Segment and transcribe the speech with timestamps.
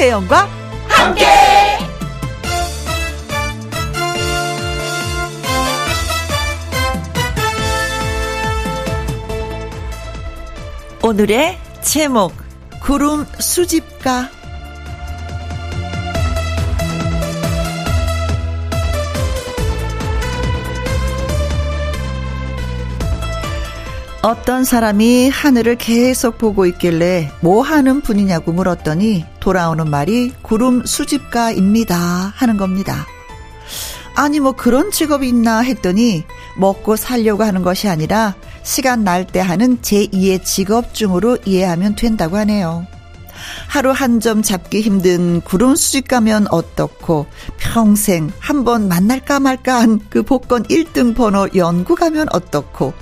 [0.00, 0.48] 김혜영과
[0.88, 1.26] 함께.
[11.02, 12.32] 오늘의 제목
[12.82, 14.30] 구름 수집가
[24.22, 32.58] 어떤 사람이 하늘을 계속 보고 있길래 뭐 하는 분이냐고 물었더니 돌아오는 말이 구름 수집가입니다 하는
[32.58, 33.06] 겁니다.
[34.14, 36.24] 아니 뭐 그런 직업이 있나 했더니
[36.58, 42.86] 먹고 살려고 하는 것이 아니라 시간 날 때 하는 제2의 직업 중으로 이해하면 된다고 하네요.
[43.68, 47.26] 하루 한 점 잡기 힘든 구름 수집 가면 어떻고
[47.58, 52.92] 평생 한 번 만날까 말까 한 그 복권 1등 번호 연구 가면 어떻고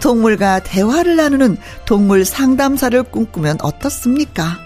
[0.00, 4.58] 동물과 대화를 나누는 동물 상담사를 꿈꾸면 어떻습니까?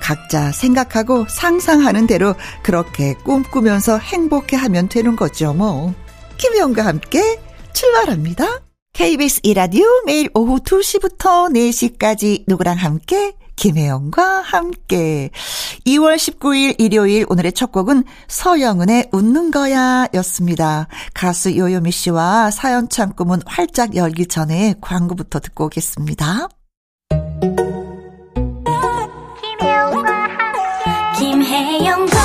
[0.00, 5.94] 각자 생각하고 상상하는 대로 그렇게 꿈꾸면서 행복해 하면 되는 거죠, 뭐.
[6.38, 7.38] 김혜영과 함께
[7.72, 8.60] 출발합니다.
[8.92, 15.28] KBS 이라디오 매일 오후 2시부터 4시까지 누구랑 함께 김혜영과 함께
[15.86, 20.88] 2월 19일 일요일 오늘의 첫 곡은 서영은의 웃는 거야 였습니다.
[21.12, 26.48] 가수 요요미 씨와 사연 창구문 활짝 열기 전에 광고부터 듣고 오겠습니다.
[29.42, 32.19] 김혜영과 함께 김혜영과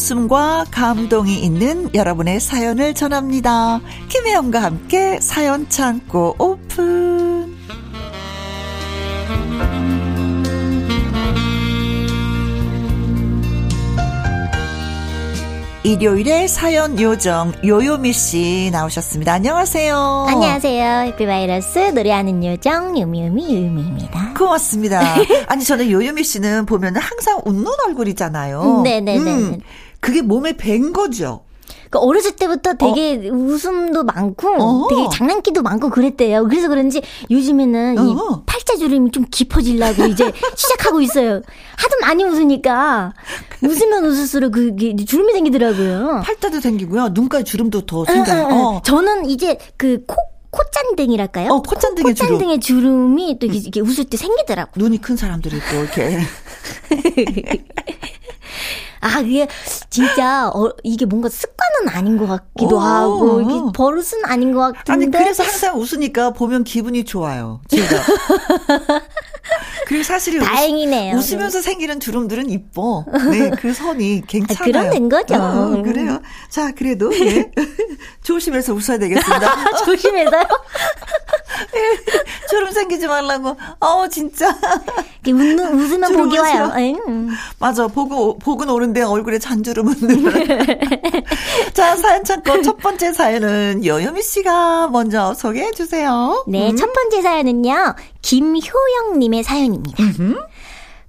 [0.00, 3.80] 웃음과 감동이 있는 여러분의 사연을 전합니다.
[4.08, 7.54] 김혜영과 함께 사연 창고 오픈.
[15.82, 19.32] 일요일에 사연 요정 요요미 씨 나오셨습니다.
[19.32, 20.26] 안녕하세요.
[20.28, 21.06] 안녕하세요.
[21.08, 24.34] 해피바이러스 노래하는 요정 요미요미 요미입니다.
[24.36, 25.00] 고맙습니다.
[25.46, 28.82] 아니 저는 요요미 씨는 보면 항상 웃는 얼굴이잖아요.
[28.82, 29.18] 네네네.
[29.18, 29.58] 음,
[30.00, 31.44] 그게 몸에 밴 거죠.
[31.90, 33.34] 그 어렸을 때부터 되게 어?
[33.34, 34.88] 웃음도 많고 어.
[34.88, 36.44] 되게 장난기도 많고 그랬대요.
[36.44, 38.04] 그래서 그런지 요즘에는 어.
[38.04, 38.14] 이
[38.46, 41.34] 팔자주름이 좀 깊어지려고 이제 시작하고 있어요.
[41.76, 43.12] 하도 많이 웃으니까
[43.62, 46.22] 웃으면 웃을수록 그게 주름이 생기더라고요.
[46.24, 47.08] 팔자도 생기고요.
[47.08, 48.44] 눈가에 주름도 더 생겨요.
[48.50, 48.82] 어.
[48.84, 50.14] 저는 이제 그 코,
[50.50, 51.50] 콧잔등이랄까요?
[51.50, 52.28] 어, 콧잔등의, 주름.
[52.34, 54.72] 콧잔등의 주름 이 또 이렇게 웃을 때 생기더라고요.
[54.84, 56.20] 눈이 큰 사람들이 또 이렇게.
[59.00, 59.48] 아, 그게
[59.88, 64.92] 진짜 어, 이게 뭔가 습관은 아닌 것 같기도 오, 하고 이게 버릇은 아닌 것 같은데.
[64.92, 67.60] 아니 그래서 항상 웃으니까 보면 기분이 좋아요.
[67.68, 67.86] 제가.
[69.86, 71.16] 그리고 사실 다행이네요.
[71.16, 73.04] 웃, 으면서 생기는 주름들은 이뻐.
[73.30, 74.88] 네, 그 선이 괜찮아요.
[74.88, 75.34] 아, 된 거죠.
[75.34, 76.20] 어, 그래요.
[76.48, 77.50] 자, 그래도 예.
[78.22, 79.84] 조심해서 웃어야 되겠습니다.
[79.84, 80.44] 조심해서요?
[81.74, 82.00] 예,
[82.48, 83.56] 주름 생기지 말라고.
[83.80, 84.56] 어, 진짜.
[85.26, 86.70] 웃는 웃으면 복이 와요.
[87.58, 87.86] 맞아.
[87.86, 89.94] 보고 복은 오는데 얼굴에 잔주름은.
[91.74, 96.44] 자, 사연 찾고 첫 번째 사연은 여유미 씨가 먼저 소개해 주세요.
[96.48, 96.76] 네, 음.
[96.76, 97.94] 첫 번째 사연은요.
[98.22, 100.04] 김효영님의 사연입니다.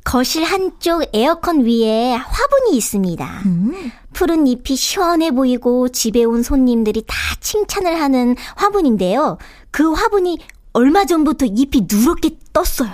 [0.04, 3.42] 거실 한쪽 에어컨 위에 화분이 있습니다.
[3.46, 3.92] 음.
[4.14, 9.38] 푸른 잎이 시원해 보이고 집에 온 손님들이 다 칭찬을 하는 화분인데요.
[9.70, 10.40] 그 화분이
[10.74, 12.90] 얼마 전부터 잎이 누렇게 떴어요.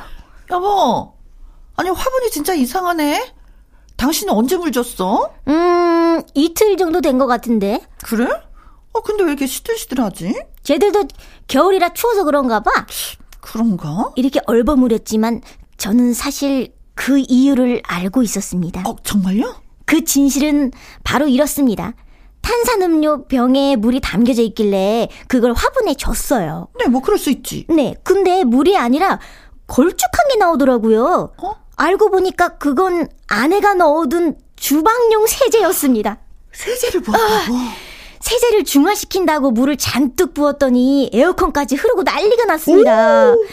[0.51, 1.13] 여보,
[1.75, 3.33] 아니 화분이 진짜 이상하네.
[3.95, 5.33] 당신은 언제 물 줬어?
[5.47, 7.81] 음, 이틀 정도 된 것 같은데.
[8.03, 8.27] 그래?
[8.93, 10.35] 어, 근데 왜 이렇게 시들시들하지?
[10.63, 11.05] 쟤들도
[11.47, 12.71] 겨울이라 추워서 그런가 봐.
[13.41, 14.11] 그런가?
[14.15, 15.41] 이렇게 얼버무렸지만
[15.77, 18.83] 저는 사실 그 이유를 알고 있었습니다.
[18.85, 19.55] 어, 정말요?
[19.85, 20.71] 그 진실은
[21.03, 21.93] 바로 이렇습니다.
[22.41, 26.67] 탄산음료 병에 물이 담겨져 있길래 그걸 화분에 줬어요.
[26.79, 27.65] 네, 뭐 그럴 수 있지.
[27.69, 29.19] 네, 근데 물이 아니라
[29.67, 31.33] 걸쭉한 게 나오더라고요.
[31.37, 31.51] 어?
[31.75, 36.19] 알고 보니까 그건 아내가 넣어둔 주방용 세제였습니다.
[36.51, 37.55] 세제를 부었다고?
[37.55, 37.73] 아,
[38.19, 43.31] 세제를 중화시킨다고 물을 잔뜩 부었더니 에어컨까지 흐르고 난리가 났습니다.
[43.33, 43.45] 오.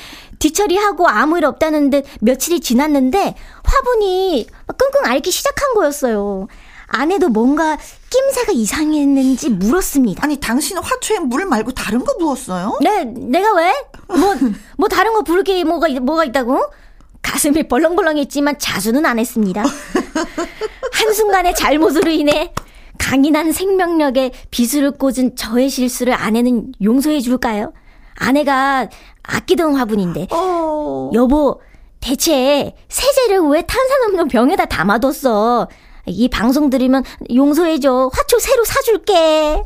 [0.44, 4.46] 뒤처리하고 아무 일 없다는 데 며칠이 지났는데 화분이
[4.76, 6.48] 끙끙 앓기 시작한 거였어요.
[6.86, 7.78] 아내도 뭔가
[8.10, 10.22] 낌새가 이상했는지 물었습니다.
[10.22, 12.78] 아니, 당신 화초에 물 말고 다른 거 부었어요?
[12.82, 13.72] 네, 내가 왜?
[14.08, 14.34] 뭐,
[14.76, 16.62] 뭐 다른 거 부를 게 뭐가, 뭐가 있다고?
[17.22, 19.64] 가슴이 벌렁벌렁했지만 자수는 안 했습니다.
[20.92, 22.52] 한순간의 잘못으로 인해
[22.98, 27.72] 강인한 생명력에 비수를 꽂은 저의 실수를 아내는 용서해 줄까요?
[28.16, 28.88] 아내가
[29.22, 30.28] 아끼던 화분인데.
[30.30, 31.10] 어...
[31.14, 31.60] 여보,
[32.00, 35.68] 대체 세제를 왜 탄산음료 병에다 담아뒀어?
[36.06, 37.02] 이 방송 들으면
[37.34, 38.10] 용서해줘.
[38.12, 39.62] 화초 새로 사줄게.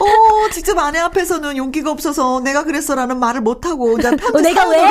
[0.00, 4.84] 어, 직접 아내 앞에서는 용기가 없어서 내가 그랬어라는 말을 못하고, 이제 어, 내가 왜?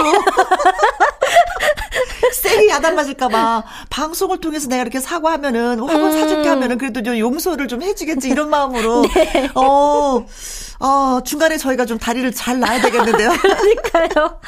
[2.34, 6.20] 세게 야단 맞을까봐 방송을 통해서 내가 이렇게 사과하면은 화분 음.
[6.20, 9.02] 사줄게 하면은 그래도 좀 용서를 좀 해주겠지 이런 마음으로.
[9.14, 9.50] 네.
[9.56, 10.26] 어,
[10.80, 13.32] 어, 중간에 저희가 좀 다리를 잘 놔야 되겠는데요.
[13.42, 14.40] 그러니까요.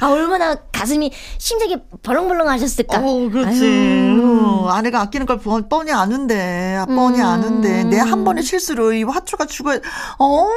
[0.00, 2.98] 아, 얼마나 가슴이 심장이 벌렁벌렁 하셨을까.
[2.98, 3.62] 어, 그렇지.
[3.64, 4.66] 음.
[4.68, 5.38] 아내가 아끼는 걸
[5.68, 7.24] 뻔히 아는데, 아, 뻔히 음.
[7.26, 9.72] 아는데, 내 한 번의 실수로 이 화초가 죽어,
[10.18, 10.48] 어,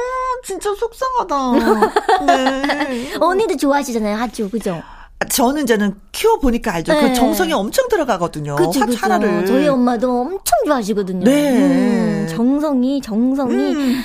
[0.44, 2.26] 진짜 속상하다.
[2.26, 3.14] 네.
[3.18, 4.82] 언니도 좋아하시잖아요, 화초, 그죠?
[5.28, 6.94] 저는 이제는 키워 보니까 알죠.
[6.94, 7.08] 그 네.
[7.08, 8.54] 그 정성이 엄청 들어가거든요.
[8.56, 8.98] 그쵸, 그쵸.
[8.98, 9.46] 하나를.
[9.46, 11.24] 저희 엄마도 엄청 좋아하시거든요.
[11.24, 11.58] 네.
[11.58, 14.02] 음, 정성이 정성이 음.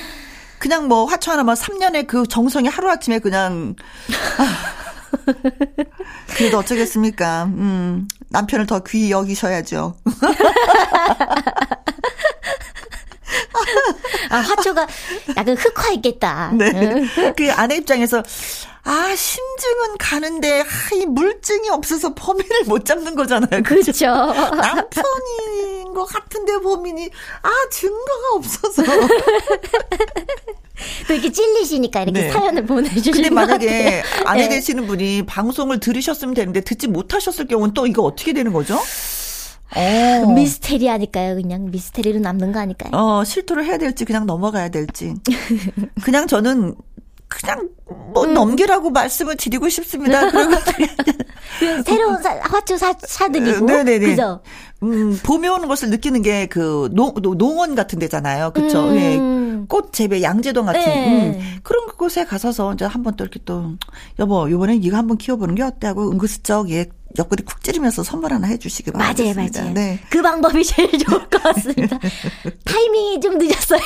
[0.58, 3.76] 그냥 뭐 화초 하나만 3년의 그 정성이 하루아침에 그냥
[4.38, 4.84] 아.
[6.36, 7.44] 그래도 어쩌겠습니까?
[7.44, 8.08] 음.
[8.30, 9.94] 남편을 더 귀히 여기셔야죠.
[14.34, 14.86] 아, 화초가
[15.36, 16.52] 약간 흑화했겠다.
[16.54, 17.04] 네.
[17.36, 18.22] 그 아내 입장에서
[18.86, 23.62] 아, 심증은 가는데, 아, 이 물증이 없어서 범인을 못 잡는 거잖아요.
[23.62, 24.06] 그렇죠.
[24.06, 27.08] 남편인 것 같은데 범인이,
[27.42, 28.82] 아, 증거가 없어서.
[31.06, 32.30] 또 이렇게 찔리시니까 이렇게 네.
[32.30, 34.56] 사연을 보내주시는 근데 만약에 아내 네.
[34.56, 38.78] 되시는 분이 방송을 들으셨으면 되는데 듣지 못하셨을 경우는 또 이거 어떻게 되는 거죠?
[39.76, 40.32] 어.
[40.32, 41.34] 미스테리하니까요.
[41.36, 42.90] 그냥 미스테리로 남는 거 아닐까요?
[42.92, 45.14] 어, 실토를 해야 될지 그냥 넘어가야 될지.
[46.04, 46.74] 그냥 저는
[47.28, 47.68] 그냥
[48.12, 48.34] 뭐 음.
[48.34, 50.30] 넘기라고 말씀을 드리고 싶습니다.
[50.30, 50.50] 그리고
[51.58, 54.06] 그 새로운 사, 화초 사, 사드리고 네네네.
[54.06, 54.40] 그죠?
[54.82, 58.52] 음, 봄에 오는 것을 느끼는 게 그 농원 같은 데잖아요.
[58.52, 58.88] 그쵸?
[58.88, 58.96] 음.
[59.62, 59.66] 예.
[59.66, 61.38] 꽃 재배 양재동 같은 네.
[61.38, 63.72] 음, 그런 곳에 가서서 이제 한번 또 이렇게 또
[64.18, 68.32] 여보 이번에 이거 한번 키워 보는 게 어때 하고 은근슬쩍 예 옆구리 쿡 찌르면서 선물
[68.32, 69.22] 하나 해주시기 바랍니다.
[69.22, 69.72] 맞아요, 맞아요.
[69.72, 70.00] 네.
[70.10, 71.98] 그 방법이 제일 좋을 것 같습니다.
[72.64, 73.80] 타이밍이 좀 늦었어요.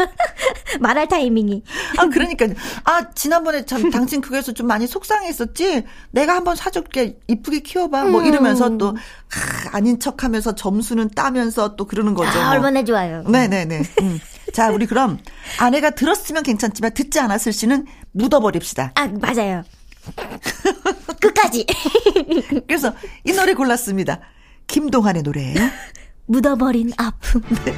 [0.80, 1.62] 말할 타이밍이.
[1.98, 2.46] 아, 그러니까.
[2.84, 5.84] 아, 지난번에 참 당신 그거에서 좀 많이 속상했었지?
[6.10, 7.18] 내가 한번 사줄게.
[7.28, 8.04] 이쁘게 키워봐.
[8.04, 8.26] 뭐 음.
[8.26, 12.38] 이러면서 또, 아, 아닌 척 하면서 점수는 따면서 또 그러는 거죠.
[12.40, 13.24] 아, 얼마나 좋아요.
[13.28, 13.82] 네네네.
[14.00, 14.20] 음.
[14.54, 15.18] 자, 우리 그럼
[15.58, 18.92] 아내가 들었으면 괜찮지만 듣지 않았을 시는 묻어버립시다.
[18.94, 19.64] 아, 맞아요.
[21.24, 21.66] 끝까지.
[22.68, 22.92] 그래서
[23.24, 24.20] 이 노래 골랐습니다.
[24.66, 25.60] 김동환의 노래예요.
[26.26, 27.42] 묻어버린 아픔.
[27.64, 27.74] 네.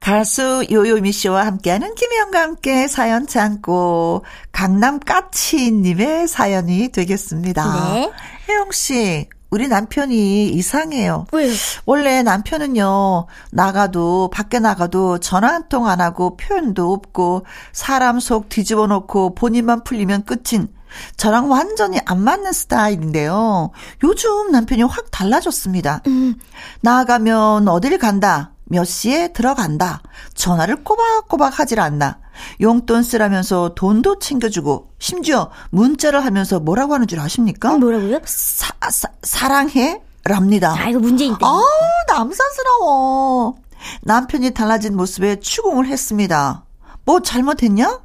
[0.00, 7.92] 가수 요요미 씨와 함께하는 김희영과 함께 사연 창고 강남 까치님의 사연이 되겠습니다.
[7.94, 8.10] 네.
[8.48, 11.26] 혜영 씨, 우리 남편이 이상해요.
[11.30, 11.52] 왜요?
[11.86, 18.86] 원래 남편은요, 나가도, 밖에 나가도 전화 한 통 안 하고 표현도 없고, 사람 속 뒤집어
[18.88, 20.68] 놓고 본인만 풀리면 끝인
[21.16, 23.70] 저랑 완전히 안 맞는 스타일인데요.
[24.02, 26.02] 요즘 남편이 확 달라졌습니다.
[26.06, 26.36] 음.
[26.80, 28.52] 나가면 어딜 간다.
[28.64, 30.02] 몇 시에 들어간다.
[30.34, 32.18] 전화를 꼬박꼬박 하질 않나.
[32.60, 37.74] 용돈 쓰라면서 돈도 챙겨주고, 심지어 문자를 하면서 뭐라고 하는 줄 아십니까?
[37.74, 38.20] 음, 뭐라고요?
[38.24, 40.00] 사, 사, 사랑해?
[40.24, 40.74] 랍니다.
[40.78, 41.44] 아, 이거 문제인데.
[41.44, 41.62] 아우,
[42.08, 43.56] 남사스러워.
[44.02, 46.64] 남편이 달라진 모습에 추궁을 했습니다.
[47.04, 48.00] 뭐 잘못했냐?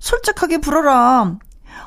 [0.00, 1.36] 솔직하게 불어라.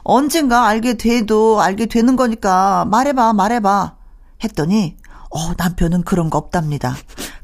[0.04, 3.96] 언젠가 알게 돼도 알게 되는 거니까 말해봐, 말해봐.
[4.44, 4.98] 했더니,
[5.30, 6.96] 어, 남편은 그런 거 없답니다.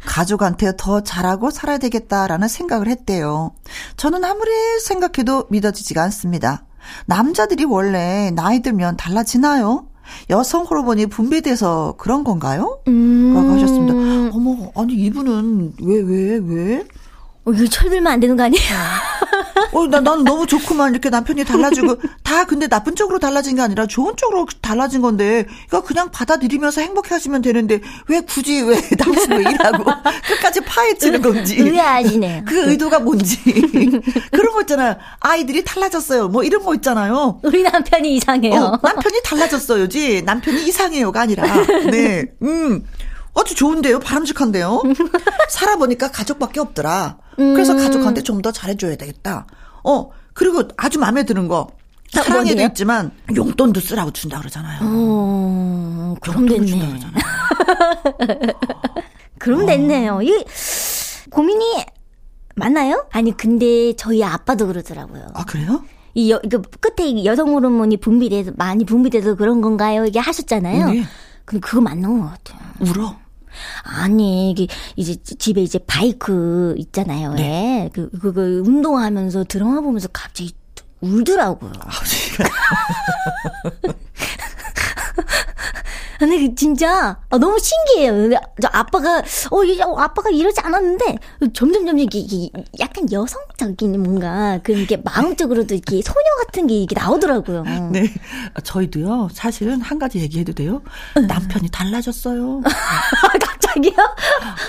[0.05, 3.51] 가족한테 더 잘하고 살아야 되겠다라는 생각을 했대요.
[3.97, 4.51] 저는 아무리
[4.81, 6.65] 생각해도 믿어지지가 않습니다.
[7.05, 9.87] 남자들이 원래 나이 들면 달라지나요?
[10.29, 12.79] 여성 호르몬이 분비돼서 그런 건가요?
[12.87, 13.33] 음.
[13.35, 13.93] 라고 하셨습니다.
[14.35, 16.87] 어머, 아니, 이분은 왜, 왜, 왜?
[17.45, 18.63] 어, 이거 철들면 안 되는 거 아니에요?
[19.71, 20.91] 어, 나, 난 너무 좋구만.
[20.91, 21.97] 이렇게 남편이 달라지고.
[22.23, 25.45] 다 근데 나쁜 쪽으로 달라진 게 아니라 좋은 쪽으로 달라진 건데.
[25.67, 27.81] 이거 그냥 받아들이면서 행복해 하시면 되는데.
[28.07, 29.83] 왜 굳이 왜 당신 왜 이라고.
[30.27, 31.57] 끝까지 파헤치는 건지.
[31.59, 32.43] 의아하시네요.
[32.47, 33.37] 그 의도가 뭔지.
[34.31, 34.95] 그런 거 있잖아요.
[35.19, 36.27] 아이들이 달라졌어요.
[36.29, 37.39] 뭐 이런 거 있잖아요.
[37.43, 38.53] 우리 남편이 이상해요.
[38.61, 40.23] 어, 남편이 달라졌어요지.
[40.23, 41.43] 남편이 이상해요가 아니라.
[41.91, 42.25] 네.
[42.41, 42.83] 음.
[43.39, 43.99] 아주 좋은데요?
[43.99, 44.81] 바람직한데요?
[45.49, 47.17] 살아보니까 가족밖에 없더라.
[47.35, 47.77] 그래서 음.
[47.77, 49.47] 가족한테 좀 더 잘해줘야 되겠다.
[49.83, 51.67] 어, 그리고 아주 마음에 드는 거.
[52.11, 54.79] 사랑에도 있지만 용돈도 쓰라고 준다 그러잖아요.
[54.81, 56.99] 어, 그럼 됐네.
[59.37, 60.21] 그럼 됐네요.
[60.21, 60.43] 이
[61.29, 61.85] 고민이
[62.55, 63.05] 맞나요?
[63.11, 65.27] 아니 근데 저희 아빠도 그러더라고요.
[65.33, 65.83] 아 그래요?
[66.15, 70.05] 이 여, 그 끝에 여성 호르몬이 분비돼서 많이 분비돼서 그런 건가요?
[70.05, 70.89] 이게 하셨잖아요.
[70.91, 71.03] 네.
[71.45, 72.59] 근데 그거 맞는 것 같아요.
[72.79, 73.15] 울어?
[73.83, 77.33] 아니 이게 이제 집에 이제 바이크 있잖아요.
[77.33, 77.89] 네.
[77.93, 80.53] 그, 그, 그 운동하면서 드라마 보면서 갑자기
[81.01, 81.71] 울더라고요.
[86.19, 86.25] 아버지가.
[86.25, 88.37] 근데 진짜 아, 너무 신기해요.
[88.61, 91.17] 저 아빠가 어 이게 아빠가 이러지 않았는데
[91.53, 92.49] 점점 점점 이게
[92.79, 97.63] 약간 여성적인 뭔가 그 이게 마음적으로도 이렇게 소녀 같은 게 이게 나오더라고요.
[97.91, 98.13] 네,
[98.63, 99.29] 저희도요.
[99.31, 100.81] 사실은 한 가지 얘기해도 돼요.
[101.15, 102.61] 남편이 달라졌어요.
[103.41, 103.93] 갑자기요?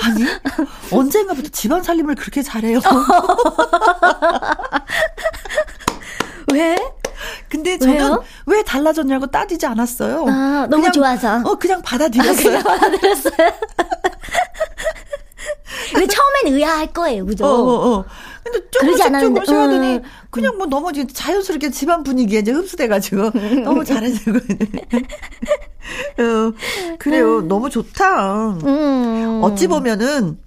[0.04, 0.24] 아니
[0.92, 2.80] 언젠가부터 집안 살림을 그렇게 잘해요.
[6.52, 6.76] 왜?
[7.60, 8.24] 근데 저는 왜요?
[8.46, 10.24] 왜 달라졌냐고 따지지 않았어요.
[10.26, 11.42] 아, 너무 그냥, 좋아서.
[11.44, 12.58] 어, 그냥 받아들였어요.
[12.58, 13.32] 아, 그냥 받아들였어요.
[15.92, 17.44] 근데 처음엔 의아할 거예요, 그죠?
[17.44, 18.04] 어, 어, 어.
[18.42, 19.60] 근데 조금씩 조금씩 음.
[19.60, 20.00] 하더니
[20.30, 23.30] 그냥 뭐 너무 자연스럽게 집안 분위기에 이제 흡수돼가지고
[23.64, 24.38] 너무 잘해주고.
[26.18, 26.52] 어,
[26.98, 27.38] 그래요.
[27.38, 27.48] 음.
[27.48, 28.50] 너무 좋다.
[28.64, 29.40] 음.
[29.42, 30.38] 어찌 보면은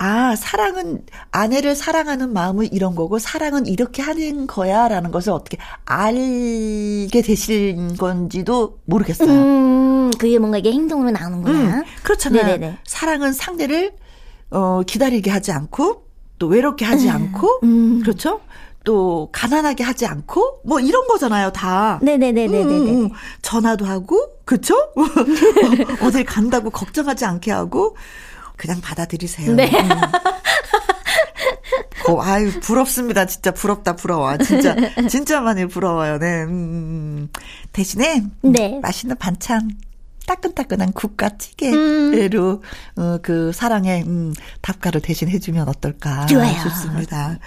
[0.00, 7.20] 아, 사랑은, 아내를 사랑하는 마음은 이런 거고, 사랑은 이렇게 하는 거야, 라는 것을 어떻게 알게
[7.20, 9.28] 되신 건지도 모르겠어요.
[9.28, 11.78] 음, 그게 뭔가 이게 행동으로 나오는구나.
[11.78, 12.44] 음, 그렇잖아요.
[12.44, 12.78] 네네네.
[12.86, 13.92] 사랑은 상대를,
[14.52, 16.04] 어, 기다리게 하지 않고,
[16.38, 18.00] 또 외롭게 하지 음, 않고, 음.
[18.00, 18.40] 그렇죠?
[18.84, 21.98] 또 가난하게 하지 않고 뭐 이런 거잖아요 다.
[22.00, 22.62] 네네네네네.
[22.62, 23.10] 음, 음, 음.
[23.42, 24.76] 전화도 하고 그렇죠?
[26.00, 27.96] 어딜 간다고 걱정하지 않게 하고
[28.58, 29.54] 그냥 받아들이세요.
[29.54, 29.70] 네.
[29.70, 29.88] 음.
[32.04, 33.24] 고, 아유, 부럽습니다.
[33.26, 34.36] 진짜 부럽다, 부러워.
[34.38, 34.74] 진짜,
[35.08, 36.18] 진짜 많이 부러워요.
[36.18, 36.42] 네.
[36.42, 37.28] 음, 음.
[37.72, 38.78] 대신에, 네.
[38.82, 39.70] 맛있는 반찬.
[40.26, 42.62] 따끈따끈한 국과 찌개로
[42.98, 43.02] 음.
[43.02, 46.52] 어, 그 사랑의 음, 답가를 대신 해주면 어떨까 좋아요.
[46.64, 47.38] 싶습니다.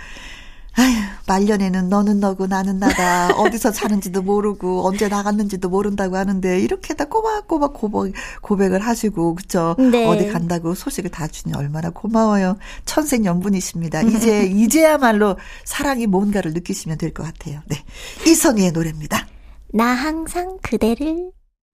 [0.74, 0.96] 아휴,
[1.28, 3.30] 말년에는 너는 너고 나는 나다.
[3.40, 9.76] 어디서 사는지도 모르고 언제 나갔는지도 모른다고 하는데 이렇게 다 꼬박꼬박 고백, 고백을 하시고 그쵸?
[9.78, 10.08] 네.
[10.08, 12.58] 어디 간다고 소식을 다 주니 얼마나 고마워요.
[12.86, 14.02] 천생연분이십니다.
[14.04, 17.60] 이제 이제야말로 사랑이 뭔가를 느끼시면 될 것 같아요.
[17.68, 17.78] 네,
[18.26, 19.28] 이선희의 노래입니다.
[19.74, 21.32] 나 항상 그대를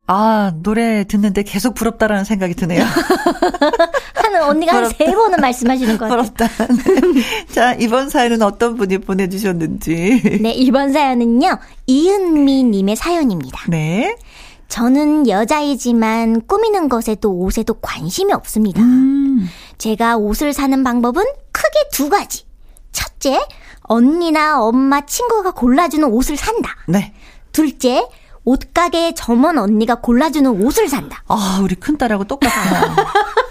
[0.08, 2.84] 아, 노래 듣는데 계속 부럽다라는 생각이 드네요.
[4.38, 6.24] 하는 언니가 한 세 번은 말씀하시는 것 같아요.
[6.24, 6.48] 부럽다.
[6.74, 7.46] 네.
[7.54, 10.40] 자, 이번 사연은 어떤 분이 보내주셨는지.
[10.42, 13.64] 네, 이번 사연은요, 이은미 님의 사연입니다.
[13.70, 14.16] 네.
[14.70, 18.82] 저는 여자이지만 꾸미는 것에도 옷에도 관심이 없습니다.
[18.82, 19.48] 음.
[19.78, 22.46] 제가 옷을 사는 방법은 크게 두 가지.
[22.92, 23.40] 첫째,
[23.84, 26.72] 언니나 엄마, 친구가 골라주는 옷을 산다.
[26.88, 27.14] 네.
[27.54, 28.06] 둘째,
[28.44, 31.24] 옷가게 점원 언니가 골라주는 옷을 산다.
[31.28, 32.96] 아, 우리 큰딸하고 똑같구나.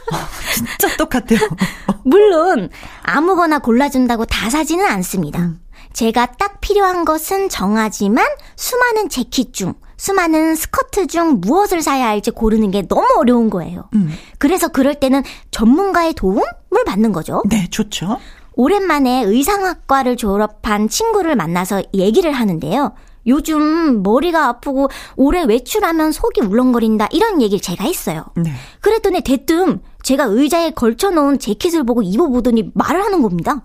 [0.54, 1.40] 진짜 똑같아요.
[2.04, 2.70] 물론
[3.02, 5.40] 아무거나 골라준다고 다 사지는 않습니다.
[5.40, 5.60] 음.
[5.92, 12.70] 제가 딱 필요한 것은 정하지만 수많은 재킷 중 수많은 스커트 중 무엇을 사야 할지 고르는
[12.70, 13.88] 게 너무 어려운 거예요.
[13.94, 14.12] 음.
[14.38, 16.44] 그래서 그럴 때는 전문가의 도움을
[16.86, 17.42] 받는 거죠.
[17.48, 18.18] 네, 좋죠.
[18.54, 22.94] 오랜만에 의상학과를 졸업한 친구를 만나서 얘기를 하는데요.
[23.26, 28.24] 요즘 머리가 아프고 오래 외출하면 속이 울렁거린다 이런 얘기를 제가 했어요.
[28.36, 28.52] 네.
[28.80, 33.64] 그랬더니 대뜸 제가 의자에 걸쳐놓은 재킷을 보고 입어보더니 말을 하는 겁니다.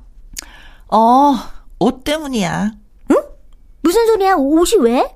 [0.87, 1.35] 어,
[1.77, 2.71] 옷 때문이야.
[3.11, 3.23] 응?
[3.83, 4.33] 무슨 소리야?
[4.37, 5.15] 옷이 왜?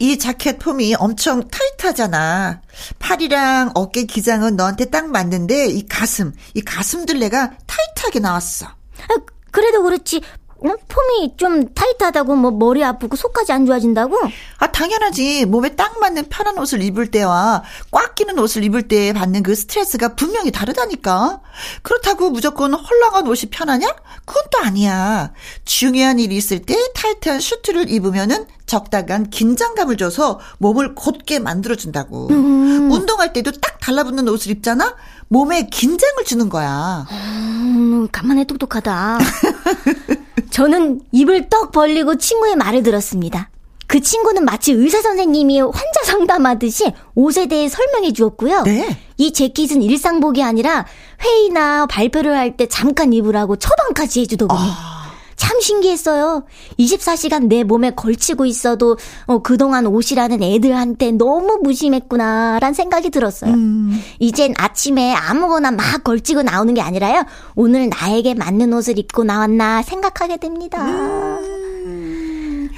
[0.00, 2.62] 이 자켓 폼이 엄청 타이트하잖아.
[2.98, 8.66] 팔이랑 어깨 기장은 너한테 딱 맞는데 이 가슴, 이 가슴들레가 타이트하게 나왔어.
[8.66, 9.14] 아,
[9.52, 10.20] 그래도 그렇지 어?
[10.62, 14.16] 폼이 좀 타이트하다고 뭐 머리 아프고 속까지 안 좋아진다고?
[14.58, 19.42] 아 당연하지 몸에 딱 맞는 편한 옷을 입을 때와 꽉 끼는 옷을 입을 때 받는
[19.42, 21.40] 그 스트레스가 분명히 다르다니까
[21.82, 23.86] 그렇다고 무조건 헐렁한 옷이 편하냐?
[24.24, 25.32] 그건 또 아니야
[25.64, 32.28] 중요한 일이 있을 때 타이트한 슈트를 입으면은 적당한 긴장감을 줘서 몸을 곧게 만들어준다고.
[32.28, 32.88] 음.
[32.92, 34.94] 운동할 때도 딱 달라붙는 옷을 입잖아?
[35.26, 37.04] 몸에 긴장을 주는 거야.
[37.10, 39.18] 음, 간만에 똑똑하다.
[40.48, 43.50] 저는 입을 떡 벌리고 친구의 말을 들었습니다.
[43.86, 48.62] 그 친구는 마치 의사 선생님이 환자 상담하듯이 옷에 대해 설명해 주었고요.
[48.62, 48.96] 네.
[49.16, 50.86] 이 재킷은 일상복이 아니라
[51.22, 54.60] 회의나 발표를 할 때 잠깐 입으라고 처방까지 해주더군요.
[54.60, 54.99] 아.
[55.40, 56.44] 참 신기했어요.
[56.78, 63.54] 24시간 내 몸에 걸치고 있어도 어, 그동안 옷이라는 애들한테 너무 무심했구나란 생각이 들었어요.
[63.54, 63.98] 음.
[64.18, 67.24] 이젠 아침에 아무거나 막 걸치고 나오는 게 아니라요.
[67.54, 70.84] 오늘 나에게 맞는 옷을 입고 나왔나 생각하게 됩니다.
[70.84, 71.59] 음.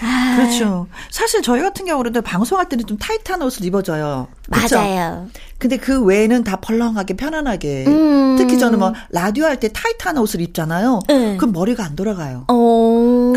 [0.02, 0.36] 아.
[0.36, 0.86] 그렇죠.
[1.10, 4.28] 사실 저희 같은 경우는 방송할 때는 좀 타이트한 옷을 입어줘요.
[4.50, 4.76] 그렇죠?
[4.76, 5.28] 맞아요.
[5.58, 7.84] 근데 그 외에는 다 펄렁하게 편안하게.
[7.86, 8.36] 음.
[8.36, 11.00] 특히 저는 뭐 라디오 할 때 타이트한 옷을 입잖아요.
[11.06, 11.36] 네.
[11.36, 12.44] 그럼 머리가 안 돌아가요.
[12.48, 12.91] 어.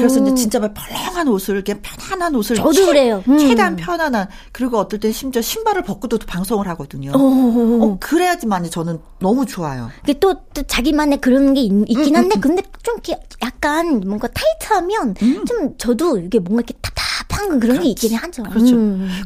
[0.07, 3.23] 그래서 이제 진짜 막 펄렁한 옷을 이렇게 편안한 옷을 저도 최, 그래요.
[3.27, 3.37] 음.
[3.37, 7.11] 최대한 편안한 그리고 어떨 때 심지어 신발을 벗고도 방송을 하거든요.
[7.11, 9.89] 어, 어 그래야지만 저는 너무 좋아요.
[10.03, 12.95] 이게 또, 또 자기만의 그런 게 있, 긴 음, 한데 음, 음, 근데 좀
[13.43, 15.45] 약간 뭔가 타이트하면 음.
[15.45, 17.81] 좀 저도 이게 뭔가 이렇게 답답한 그런 그렇지.
[17.81, 18.43] 게 있긴 하죠.
[18.43, 18.75] 그렇죠.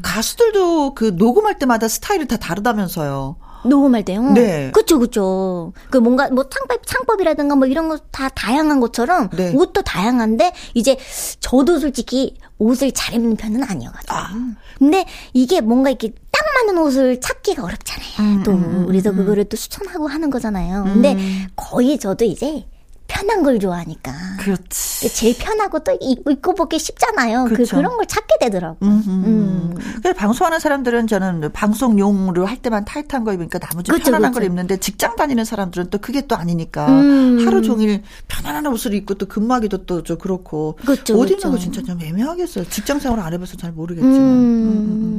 [0.01, 3.36] 가수들도 그 녹음할 때마다 스타일이 다 다르다면서요.
[3.65, 4.21] 녹음할 때요?
[4.31, 4.71] 네.
[4.73, 5.73] 그쵸, 그쵸.
[5.89, 9.53] 그 뭔가 뭐 창법, 창법이라든가 뭐 이런 거 다 다양한 것처럼 네.
[9.55, 10.97] 옷도 다양한데 이제
[11.39, 14.13] 저도 솔직히 옷을 잘 입는 편은 아니어가지고.
[14.13, 14.29] 아.
[14.77, 18.09] 근데 이게 뭔가 이렇게 딱 맞는 옷을 찾기가 어렵잖아요.
[18.19, 19.15] 음, 또 음, 우리도 음.
[19.17, 20.83] 그거를 또 추천하고 하는 거잖아요.
[20.83, 21.45] 근데 음.
[21.55, 22.65] 거의 저도 이제
[23.09, 24.13] 편한 걸 좋아하니까.
[24.39, 25.13] 그렇지.
[25.13, 27.45] 제일 편하고 또 입고 보기 쉽잖아요.
[27.45, 27.75] 그, 그렇죠.
[27.75, 28.77] 그 런 걸 찾게 되더라고.
[28.83, 29.73] 음.
[30.01, 34.39] 그래서 방송하는 사람들은 저는 방송용으로 할 때만 타이트한 거 입으니까 나머지 그쵸, 편안한 그쵸.
[34.39, 37.45] 걸 입는데 직장 다니는 사람들은 또 그게 또 아니니까 음.
[37.45, 41.81] 하루 종일 편안한 옷을 입고 또 근무하기도 또 좀 그렇고 그쵸, 어디 있는 거 진짜
[41.83, 42.69] 좀 애매하겠어요.
[42.69, 44.15] 직장 생활 안 해봐서 잘 모르겠지만.
[44.15, 45.18] 음.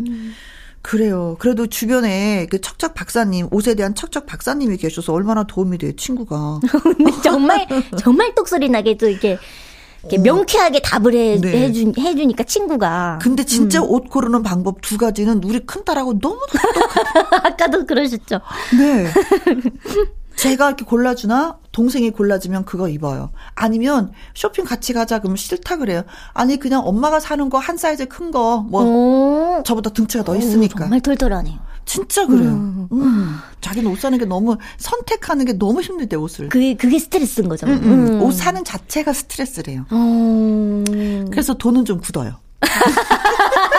[0.82, 1.36] 그래요.
[1.38, 6.60] 그래도 주변에 그 척척 박사님, 옷에 대한 척척 박사님이 계셔서 얼마나 도움이 돼요, 친구가.
[7.22, 7.66] 정말,
[7.98, 9.38] 정말 똑소리 나게 또 이렇게.
[10.02, 10.22] 이렇게 어.
[10.22, 11.64] 명쾌하게 답을 해, 네.
[11.64, 13.18] 해주, 해주니까 친구가.
[13.20, 13.90] 근데 진짜 음.
[13.90, 17.44] 옷 고르는 방법 두 가지는 우리 큰딸하고 너무 똑같아.
[17.48, 18.40] 아까도 그러셨죠.
[18.78, 19.10] 네.
[20.40, 23.30] 제가 이렇게 골라주나 동생이 골라주면 그거 입어요.
[23.54, 26.02] 아니면 쇼핑 같이 가자 그러면 싫다 그래요.
[26.32, 30.76] 아니 그냥 엄마가 사는 거 한 사이즈 큰 거 뭐 저보다 등치가 더 있으니까.
[30.76, 31.58] 오, 정말 털털하네요.
[31.84, 32.50] 진짜 그래요.
[32.52, 32.88] 음.
[32.92, 33.36] 음.
[33.60, 36.48] 자기는 옷 사는 게 너무 선택하는 게 너무 힘들대 옷을.
[36.48, 37.66] 그게 그게 스트레스인 거죠.
[37.66, 38.06] 음, 음.
[38.08, 38.22] 음.
[38.22, 39.84] 옷 사는 자체가 스트레스래요.
[39.90, 40.84] 어...
[41.30, 42.36] 그래서 돈은 좀 굳어요.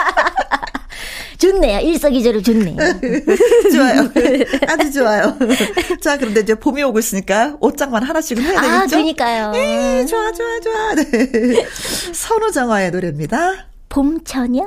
[1.42, 1.80] 좋네요.
[1.80, 2.76] 일석이조로 좋네요.
[3.72, 4.08] 좋아요.
[4.68, 5.36] 아주 좋아요.
[6.00, 8.76] 자, 그런데 이제 봄이 오고 있으니까 옷장만 하나씩은 해야 아, 되겠죠?
[8.76, 9.50] 아, 그러니까요.
[9.50, 10.94] 네, 좋아, 좋아, 좋아.
[11.02, 11.66] 네.
[12.12, 13.66] 선우정화의 노래입니다.
[13.88, 14.62] 봄처녀.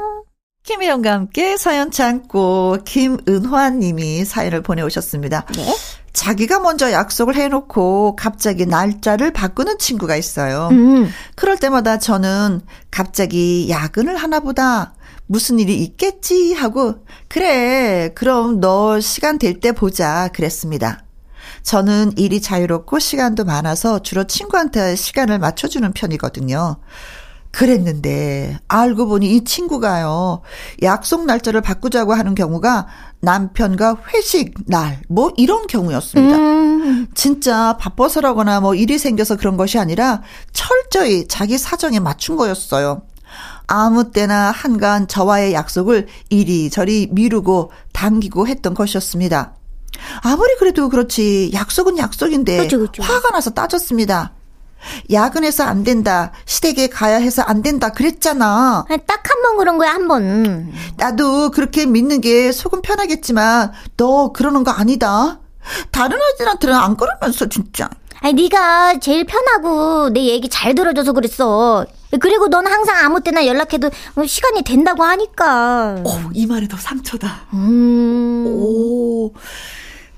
[0.63, 5.45] 김혜영과 함께 사연 창고 김은화 님이 사연을 보내오셨습니다.
[5.55, 5.75] 네?
[6.11, 10.69] 자기가 먼저 약속을 해놓고 갑자기 날짜를 바꾸는 친구가 있어요.
[10.71, 11.09] 음.
[11.35, 14.94] 그럴 때마다 저는 갑자기 야근을 하나 보다
[15.27, 16.95] 무슨 일이 있겠지 하고
[17.27, 21.03] 그래 그럼 너 시간 될 때 보자 그랬습니다.
[21.63, 26.77] 저는 일이 자유롭고 시간도 많아서 주로 친구한테 시간을 맞춰주는 편이거든요.
[27.51, 30.41] 그랬는데 알고 보니 이 친구가요.
[30.83, 32.87] 약속 날짜를 바꾸자고 하는 경우가
[33.21, 36.35] 남편과 회식 날 뭐 이런 경우였습니다.
[36.37, 37.07] 음.
[37.15, 43.03] 진짜 바빠서라거나 뭐 일이 생겨서 그런 것이 아니라 철저히 자기 사정에 맞춘 거였어요.
[43.67, 49.53] 아무 때나 한간 저와의 약속을 이리저리 미루고 당기고 했던 것이었습니다.
[50.21, 53.01] 아무리 그래도 그렇지 약속은 약속인데 그쵸, 그쵸.
[53.01, 54.33] 화가 나서 따졌습니다.
[55.11, 56.31] 야근해서 안 된다.
[56.45, 57.89] 시댁에 가야 해서 안 된다.
[57.89, 58.85] 그랬잖아.
[59.07, 60.71] 딱 한 번 그런 거야, 한 번.
[60.97, 65.39] 나도 그렇게 믿는 게 속은 편하겠지만 너 그러는 거 아니다.
[65.91, 67.89] 다른 아이들한테는 안 그러면서 진짜.
[68.21, 71.85] 아니 네가 제일 편하고 내 얘기 잘 들어줘서 그랬어.
[72.19, 73.89] 그리고 넌 항상 아무 때나 연락해도
[74.25, 76.01] 시간이 된다고 하니까.
[76.03, 77.47] 오, 이 말이 더 상처다.
[77.53, 78.45] 음.
[78.47, 79.33] 오.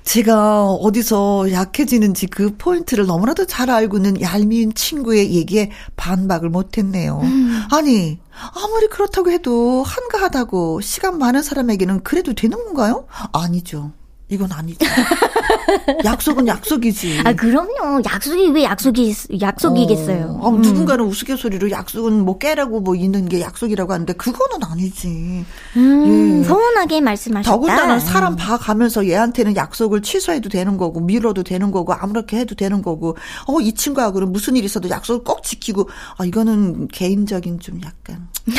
[0.04, 7.20] 제가 어디서 약해지는지 그 포인트를 너무나도 잘 알고 있는 얄미운 친구의 얘기에 반박을 못했네요.
[7.22, 7.62] 음.
[7.70, 8.18] 아니,
[8.54, 13.06] 아무리 그렇다고 해도 한가하다고 시간 많은 사람에게는 그래도 되는 건가요?
[13.34, 13.92] 아니죠.
[14.30, 14.78] 이건 아니죠.
[16.04, 17.22] 약속은 약속이지.
[17.24, 18.02] 아, 그럼요.
[18.04, 20.38] 약속이 왜 약속이, 약속이겠어요.
[20.40, 20.60] 어, 음.
[20.60, 25.44] 누군가는 우스갯소리로 약속은 뭐 깨라고 뭐 있는 게 약속이라고 하는데 그거는 아니지.
[25.76, 26.44] 음, 예.
[26.44, 27.50] 서운하게 말씀하셨다.
[27.50, 33.16] 더군다나 사람 봐가면서 얘한테는 약속을 취소해도 되는 거고 미뤄도 되는 거고 아무렇게 해도 되는 거고
[33.46, 35.88] 어, 이 친구하고는 무슨 일 있어도 약속을 꼭 지키고
[36.18, 38.28] 아, 이거는 개인적인 좀 약간.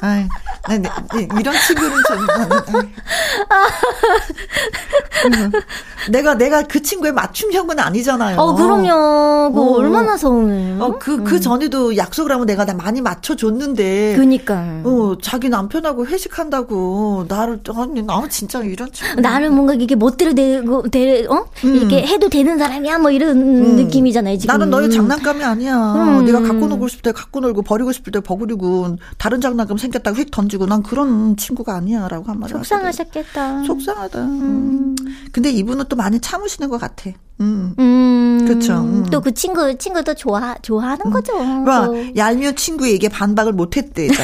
[0.00, 0.28] 아이,
[0.68, 2.26] 네, 네, 네, 이런 친구는 좀.
[6.10, 8.38] 내가 내가 그 친구의 맞춤형은 아니잖아요.
[8.38, 9.52] 어, 그럼요.
[9.52, 10.76] 그 어, 얼마나 서운해.
[10.80, 11.40] 어, 그, 그 음.
[11.40, 14.14] 전에도 약속을 하면 내가 나 많이 맞춰줬는데.
[14.16, 14.80] 그니까.
[14.84, 19.20] 어, 자기 남편하고 회식한다고 나를, 아니, 나 진짜 이런 친구.
[19.20, 21.46] 나를 뭔가 이게 멋대로 되고, 되, 어?
[21.64, 21.76] 음.
[21.76, 22.98] 이렇게 해도 되는 사람이야?
[22.98, 23.76] 뭐 이런 음.
[23.76, 24.52] 느낌이잖아요, 지금.
[24.52, 25.76] 나는 너의 장난감이 아니야.
[25.94, 26.24] 음.
[26.24, 30.30] 네가 갖고 놀고 싶을 때 갖고 놀고 버리고 싶을 때 버리고 다른 장난감 생겼다고 휙
[30.30, 32.48] 던 지고 난 그런 친구가 아니야라고 한 말.
[32.48, 33.64] 속상하셨겠다.
[33.64, 33.66] 속상하다.
[33.66, 34.20] 속상하다.
[34.20, 34.96] 음.
[35.30, 37.10] 근데 이분은 또 많이 참으시는 것 같아.
[37.40, 37.74] 음.
[37.78, 38.44] 음.
[38.48, 38.72] 그렇죠.
[38.78, 39.04] 음.
[39.10, 41.10] 또그 친구 친구도 좋아 좋아하는 음.
[41.10, 41.34] 거죠.
[41.36, 44.08] 와, 얄미운 친구에게 반박을 못 했대.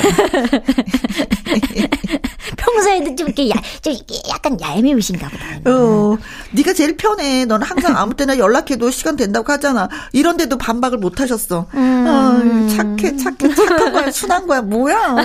[2.57, 3.95] 평소에도 좀 이렇게 야, 좀
[4.31, 5.71] 약간 얄미우신가 보다.
[5.71, 6.17] 어.
[6.53, 7.45] 네가 제일 편해.
[7.45, 9.89] 너는 항상 아무 때나 연락해도 시간 된다고 하잖아.
[10.13, 11.67] 이런데도 반박을 못 하셨어.
[11.75, 12.07] 음.
[12.07, 15.17] 어, 착해, 착해, 착한 거야, 순한 거야, 뭐야.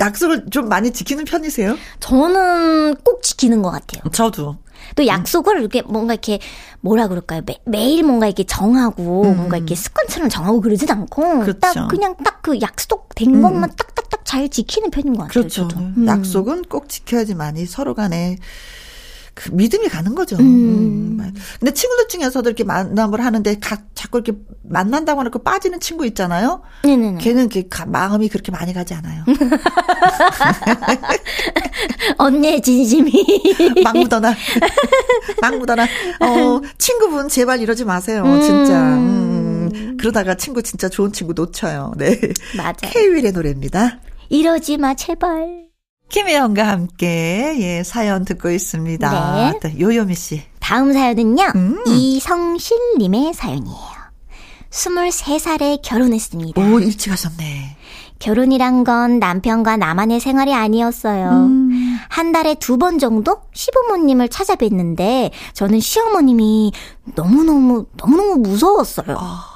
[0.00, 1.76] 약속을 좀 많이 지키는 편이세요?
[2.00, 4.02] 저는 꼭 지키는 것 같아요.
[4.12, 4.56] 저도.
[4.96, 6.40] 또 약속을 이렇게 뭔가 이렇게
[6.80, 7.42] 뭐라 그럴까요?
[7.46, 9.36] 매, 매일 뭔가 이렇게 정하고 음.
[9.36, 11.58] 뭔가 이렇게 습관처럼 정하고 그러진 않고 그렇죠.
[11.60, 13.42] 딱 그냥 딱 그 약속된 음.
[13.42, 15.32] 것만 딱딱딱 잘 지키는 편인 것 같아요.
[15.32, 15.66] 그렇죠.
[15.78, 16.06] 음.
[16.06, 18.36] 약속은 꼭 지켜야지만이 서로 간에
[19.34, 20.36] 그 믿음이 가는 거죠.
[20.36, 21.18] 음.
[21.20, 21.34] 음.
[21.58, 26.62] 근데 친구들 중에서도 이렇게 만남을 하는데 가, 자꾸 이렇게 만난다고 하고 빠지는 친구 있잖아요.
[26.84, 27.18] 네네네.
[27.18, 29.24] 걔는 그 마음이 그렇게 많이 가지 않아요.
[32.18, 33.12] 언니의 진심이
[33.82, 34.34] 막 묻어나.
[35.40, 35.84] 막 묻어나.
[35.84, 38.22] 어, 친구분 제발 이러지 마세요.
[38.24, 38.40] 음.
[38.40, 38.78] 진짜.
[38.94, 39.96] 음.
[39.98, 41.94] 그러다가 친구 진짜 좋은 친구 놓쳐요.
[41.96, 42.20] 네.
[42.56, 42.74] 맞아요.
[42.82, 43.98] 케이윌의 노래입니다.
[44.28, 45.63] 이러지 마 제발.
[46.18, 49.34] 김혜영과 함께 예 사연 듣고 있습니다.
[49.34, 49.58] 네.
[49.60, 50.44] 또 요요미 씨.
[50.60, 51.42] 다음 사연은요.
[51.56, 51.82] 음.
[51.88, 53.76] 이성실 님의 사연이에요.
[54.70, 56.60] 23살에 결혼했습니다.
[56.62, 57.76] 오 일찍 하셨네.
[58.20, 61.30] 결혼이란 건 남편과 나만의 생활이 아니었어요.
[61.30, 61.98] 음.
[62.08, 66.70] 한 달에 두 번 정도 시부모님을 찾아뵀는데 저는 시어머님이
[67.16, 69.16] 너무너무 너무너무 무서웠어요.
[69.18, 69.53] 어.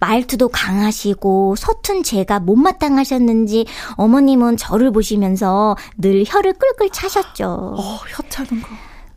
[0.00, 7.74] 말투도 강하시고 서툰 제가 못마땅하셨는지 어머님은 저를 보시면서 늘 혀를 끌끌 차셨죠.
[7.76, 8.68] 어, 혀 차는 거.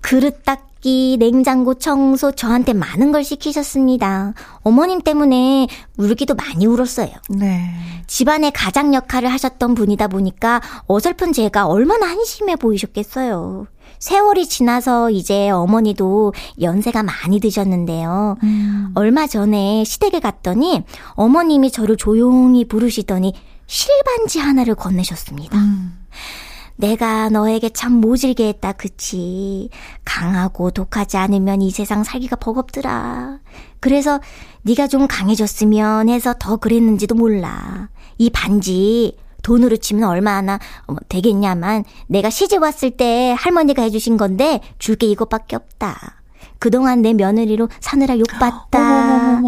[0.01, 4.33] 그릇 닦기, 냉장고 청소 저한테 많은 걸 시키셨습니다.
[4.63, 5.67] 어머님 때문에
[5.97, 7.11] 울기도 많이 울었어요.
[7.29, 7.69] 네.
[8.07, 13.67] 집안의 가장 역할을 하셨던 분이다 보니까 어설픈 제가 얼마나 한심해 보이셨겠어요.
[14.01, 18.35] 세월이 지나서 이제 어머니도 연세가 많이 드셨는데요.
[18.41, 18.91] 음.
[18.95, 23.33] 얼마 전에 시댁에 갔더니 어머님이 저를 조용히 부르시더니
[23.67, 25.57] 실반지 하나를 건네셨습니다.
[25.57, 25.99] 음.
[26.77, 29.69] 내가 너에게 참 모질게 했다, 그치?
[30.03, 33.37] 강하고 독하지 않으면 이 세상 살기가 버겁더라.
[33.79, 34.19] 그래서
[34.63, 37.89] 네가 좀 강해졌으면 해서 더 그랬는지도 몰라.
[38.17, 44.95] 이 반지 돈으로 치면 얼마나 어, 되겠냐만 내가 시집 왔을 때 할머니가 해주신 건데 줄
[44.95, 46.21] 게 이것밖에 없다.
[46.59, 49.41] 그동안 내 며느리로 사느라 욕봤다.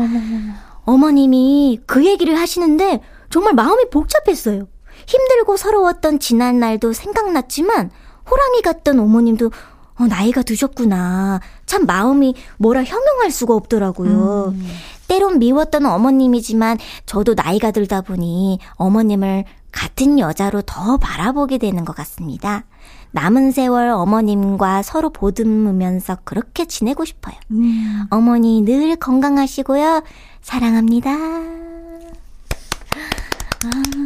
[0.86, 4.68] 어머님이 그 얘기를 하시는데 정말 마음이 복잡했어요.
[5.08, 7.92] 힘들고 서러웠던 지난 날도 생각났지만
[8.30, 9.52] 호랑이 같던 어머님도
[10.00, 11.40] 어, 나이가 드셨구나.
[11.66, 14.54] 참 마음이 뭐라 형용할 수가 없더라고요.
[14.56, 14.68] 음.
[15.08, 22.64] 때론 미웠던 어머님이지만 저도 나이가 들다 보니 어머님을 같은 여자로 더 바라보게 되는 것 같습니다.
[23.12, 27.36] 남은 세월 어머님과 서로 보듬으면서 그렇게 지내고 싶어요.
[27.52, 28.06] 음.
[28.10, 30.04] 어머니 늘 건강하시고요.
[30.42, 31.12] 사랑합니다.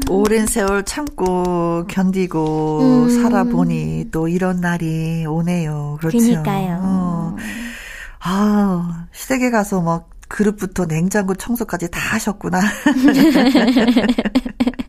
[0.10, 3.22] 오랜 세월 참고 견디고 음.
[3.22, 5.98] 살아보니 또 이런 날이 오네요.
[6.00, 6.18] 그렇죠.
[6.18, 6.80] 그니까요.
[6.82, 7.36] 어.
[8.20, 12.60] 아, 시댁에 가서 막 그릇부터 냉장고 청소까지 다 하셨구나.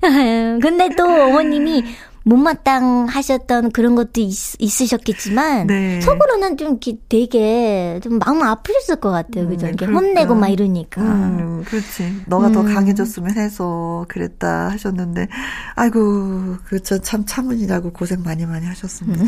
[0.60, 1.84] 근데 또 어머님이
[2.28, 6.00] 못마땅하셨던 그런 것도 있, 으셨겠지만 네.
[6.00, 9.44] 속으로는 좀 이렇게 되게 좀 마음 아프셨을 것 같아요.
[9.44, 9.66] 음, 그죠?
[9.66, 10.06] 음, 이렇게 그러니까.
[10.06, 11.00] 혼내고 막 이러니까.
[11.00, 12.22] 음, 그렇지.
[12.26, 12.52] 너가 음.
[12.52, 15.28] 더 강해졌으면 해서 그랬다 하셨는데
[15.74, 19.24] 아이고 그참 참 참은이라고 고생 많이 많이 하셨습니다.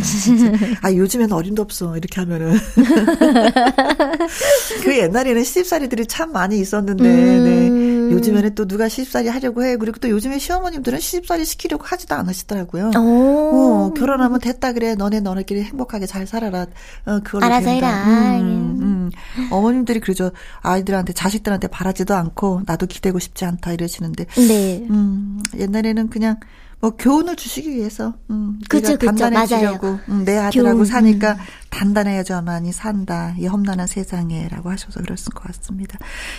[0.82, 2.58] 아 요즘에는 어림도 없어 이렇게 하면은
[4.84, 7.99] 그 옛날에는 시집살이들이 참 많이 있었는데 네.
[8.10, 12.90] 요즘에는 또 누가 시집살이 하려고 해 그리고 또 요즘에 시어머님들은 시집살이 시키려고 하지도 않으시더라고요.
[12.96, 14.94] 어, 결혼하면 됐다 그래.
[14.94, 16.66] 너네 너네끼리 행복하게 잘 살아라.
[17.06, 18.04] 어, 그걸로 알아서 된다.
[18.04, 18.40] 해라.
[18.40, 19.10] 음, 음.
[19.50, 20.32] 어머님들이 그러죠.
[20.60, 24.26] 아이들한테 자식들한테 바라지도 않고 나도 기대고 싶지 않다 이러시는데.
[24.48, 24.86] 네.
[24.90, 26.38] 음, 옛날에는 그냥
[26.80, 30.86] 뭐 교훈을 주시기 위해서 음, 그쵸, 그쵸, 단단해지려고 음, 내 아들하고 교훈.
[30.86, 31.38] 사니까 음.
[31.68, 35.98] 단단해야지만이 산다 이 험난한 세상에라고 하셔서 그랬을 것 같습니다.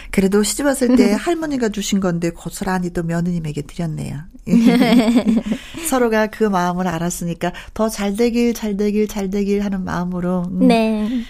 [0.10, 4.20] 그래도 시집 왔을 때 할머니가 주신 건데 고스란히 또 며느님에게 드렸네요.
[5.90, 11.24] 서로가 그 마음을 알았으니까 더 잘 되길 잘 되길 잘 되길 하는 마음으로 음, 네.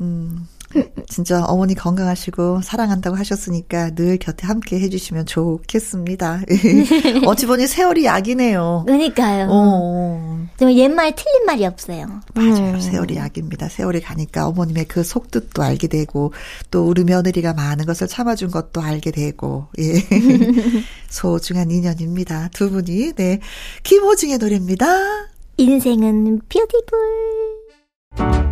[0.00, 0.46] 음,
[1.08, 6.42] 진짜 어머니 건강하시고 사랑한다고 하셨으니까 늘 곁에 함께 해주시면 좋겠습니다.
[7.26, 8.84] 어찌 보니 세월이 약이네요.
[8.86, 9.48] 그러니까요.
[9.50, 10.46] 어.
[10.56, 12.06] 정말 옛말 틀린 말이 없어요.
[12.34, 12.74] 맞아요.
[12.74, 12.80] 음.
[12.80, 13.68] 세월이 약입니다.
[13.68, 16.32] 세월이 가니까 어머님의 그 속뜻도 알게 되고
[16.70, 19.92] 또 우리 며느리가 많은 것을 참아준 것도 알게 되고 예.
[21.08, 22.50] 소중한 인연입니다.
[22.52, 23.12] 두 분이.
[23.12, 23.40] 네.
[23.82, 24.86] 김호중의 노래입니다.
[25.56, 28.51] 인생은 뷰티풀.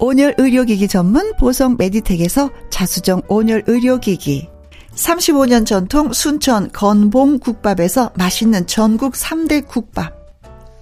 [0.00, 4.48] 온열 의료기기 전문 보성 메디텍에서 자수정 온열 의료기기,
[4.94, 10.12] 35년 전통 순천 건봉 국밥에서 맛있는 전국 3대 국밥.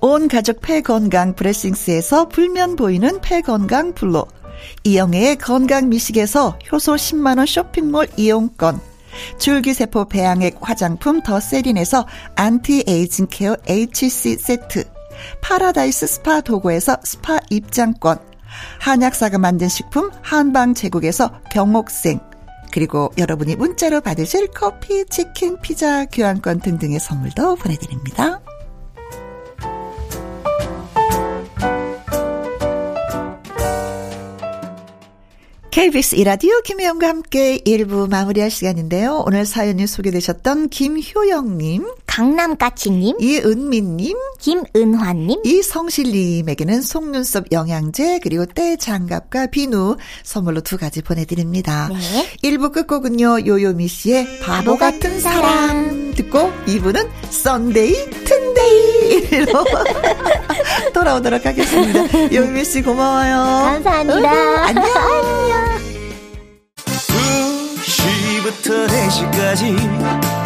[0.01, 4.27] 온 가족 폐건강 브레싱스에서 불면 보이는 폐건강 블로.
[4.85, 8.81] 이영애의 건강 미식에서 효소 10만원 쇼핑몰 이용권.
[9.39, 14.85] 줄기세포 배양액 화장품 더 세린에서 anti-aging care HC 세트.
[15.41, 18.36] 파라다이스 스파 도구에서 스파 입장권.
[18.81, 22.21] 한약사가 만든 식품 한방 제국에서 경옥생.
[22.73, 28.41] 그리고 여러분이 문자로 받으실 커피, 치킨, 피자, 교환권 등등의 선물도 보내드립니다.
[35.77, 39.23] KBS 이라디오 김혜영과 함께 1부 마무리할 시간인데요.
[39.27, 50.63] 오늘 사연이 소개되셨던 김효영님, 강남까치님, 이은미님, 김은화님, 이성실님에게는 속눈썹 영양제 그리고 때 장갑과 비누 선물로
[50.63, 51.91] 두 가지 보내드립니다.
[51.93, 52.27] 네.
[52.43, 53.45] 1부 끝곡은요.
[53.45, 57.93] 요요미 씨의 바보 같은 사람 듣고 2부는 Sunday
[58.25, 59.53] 튼데이로
[60.95, 62.35] 돌아오도록 하겠습니다.
[62.35, 63.37] 요요미 씨 고마워요.
[63.37, 64.31] 감사합니다.
[64.65, 64.85] 안녕.
[64.87, 65.67] 안녕.
[67.77, 70.46] 2시부터 4시까지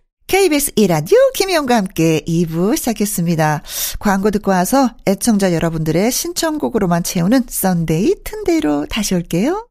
[0.31, 3.63] KBS 이라디오 김혜영과 함께 2부 시작했습니다.
[3.99, 9.67] 광고 듣고 와서 애청자 여러분들의 신청곡으로만 채우는 Sunday 튼데이로 다시 올게요.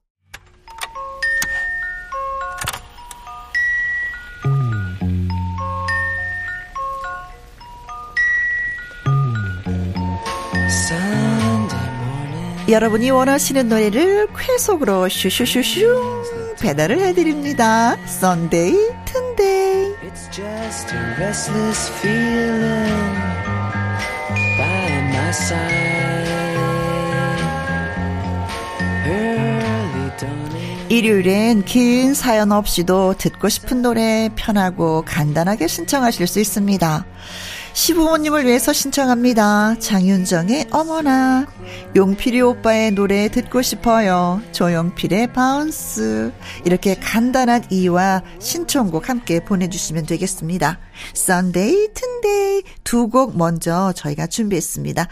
[12.68, 16.22] 여러분이 원하시는 노래를 쾌속으로 슈슈슈슈
[16.60, 17.96] 배달을 해드립니다.
[18.06, 18.99] 썬데이
[20.30, 23.14] just a restless feeling
[24.58, 25.90] by my side.
[30.90, 37.06] 일요일엔 긴 사연 없이도 듣고 싶은 노래 편하고 간단하게 신청하실 수 있습니다.
[37.80, 39.78] 시부모님을 위해서 신청합니다.
[39.78, 41.46] 장윤정의 어머나.
[41.96, 44.42] 용필이 오빠의 노래 듣고 싶어요.
[44.52, 46.30] 조용필의 Bounce.
[46.66, 50.78] 이렇게 간단한 이유와 신청곡 함께 보내주시면 되겠습니다.
[51.14, 55.08] Sunday, 튼데이 두 곡 먼저 저희가 준비했습니다.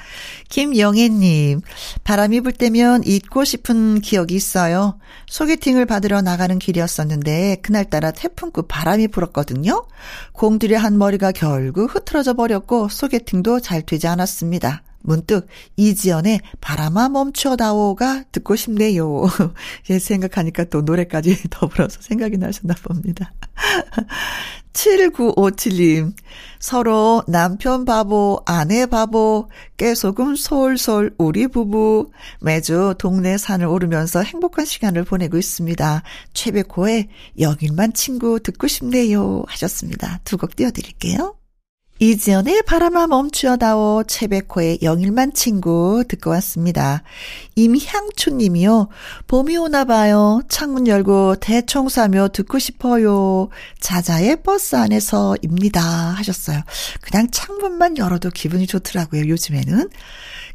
[0.48, 1.62] 김영애님,
[2.05, 4.98] 바람이 불 때면 잊고 싶은 기억이 있어요.
[5.27, 9.87] 소개팅을 받으러 나가는 길이었었는데 그날따라 태풍급 바람이 불었거든요.
[10.33, 14.83] 공들여 한 머리가 결국 흐트러져 버렸고 소개팅도 잘 되지 않았습니다.
[15.01, 15.46] 문득
[15.77, 19.24] 이지연의 바람아 멈춰다오가 듣고 싶네요.
[19.90, 23.33] 예, 생각하니까 또 노래까지 더불어서 생각이 나셨나 봅니다.
[24.78, 26.14] 7957님,
[26.60, 32.10] 서로 남편 바보, 아내 바보, 깨소금 솔솔 우리 부부.
[32.40, 36.02] 매주 동네 산을 오르면서 행복한 시간을 보내고 있습니다.
[36.32, 37.08] 최백호의
[37.40, 39.42] 여길만 친구 듣고 싶네요.
[39.48, 40.20] 하셨습니다.
[40.24, 41.38] 두 곡 띄워드릴게요.
[42.00, 47.02] 이지연의 바람아 멈추어다오 채백호의 영일만 친구 듣고 왔습니다.
[47.56, 48.88] 임향춘 님이요.
[49.26, 50.40] 봄이 오나 봐요.
[50.48, 53.48] 창문 열고 대청소하며 듣고 싶어요.
[53.80, 55.80] 자자의 버스 안에서입니다.
[55.80, 56.61] 하셨어요.
[57.00, 59.28] 그냥 창문만 열어도 기분이 좋더라고요.
[59.28, 59.88] 요즘에는.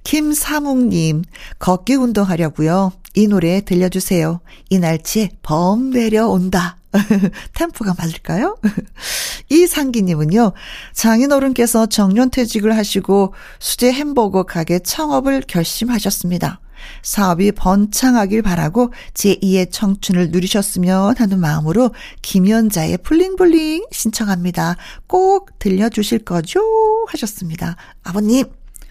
[0.06, 1.24] 김사묵 님,
[1.60, 2.94] 걷기 운동하려고요.
[3.16, 4.40] 이 노래 들려주세요.
[4.70, 6.78] 이 날치에 범 내려온다.
[7.54, 8.58] 템포가 맞을까요?
[9.50, 10.54] 이상기님은요,
[10.94, 16.60] 장인어른께서 정년퇴직을 하시고 수제 햄버거 가게 창업을 결심하셨습니다.
[17.02, 24.76] 사업이 번창하길 바라고 제2의 청춘을 누리셨으면 하는 마음으로 김연자의 블링블링 신청합니다.
[25.08, 26.60] 꼭 들려주실 거죠?
[27.08, 27.76] 하셨습니다.
[28.04, 28.46] 아버님,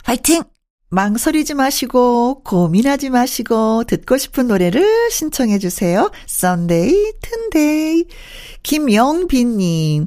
[0.04, 0.51] 화이팅!
[0.92, 6.10] 망설이지 마시고 고민하지 마시고 듣고 싶은 노래를 신청해 주세요.
[6.26, 8.04] Sunday 튼데이
[8.62, 10.06] 김영빈 님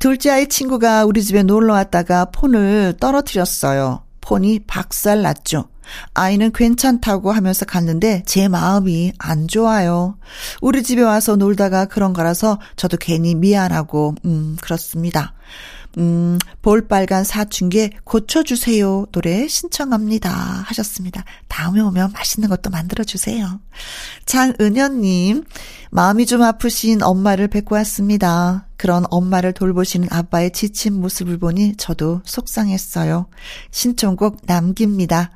[0.00, 4.02] 둘째 아이 친구가 우리 집에 놀러 왔다가 폰을 떨어뜨렸어요.
[4.20, 5.68] 폰이 박살 났죠.
[6.12, 10.18] 아이는 괜찮다고 하면서 갔는데 제 마음이 안 좋아요.
[10.60, 15.34] 우리 집에 와서 놀다가 그런 거라서 저도 괜히 미안하고 음 그렇습니다.
[15.98, 19.06] 음, 볼빨간 사춘기에 고쳐주세요.
[19.12, 20.30] 노래 신청합니다.
[20.30, 21.24] 하셨습니다.
[21.48, 23.60] 다음에 오면 맛있는 것도 만들어주세요.
[24.26, 25.44] 장은현님,
[25.90, 28.66] 마음이 좀 아프신 엄마를 뵙고 왔습니다.
[28.76, 33.26] 그런 엄마를 돌보시는 아빠의 지친 모습을 보니 저도 속상했어요.
[33.70, 35.30] 신청곡 남깁니다.